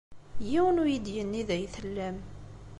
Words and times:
Yiwen 0.49 0.79
ur 0.81 0.87
iyi-d-yenni 0.89 1.43
da 1.47 1.53
ay 1.55 1.65
tellam. 1.73 2.17